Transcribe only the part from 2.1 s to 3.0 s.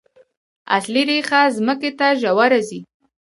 ژوره ځي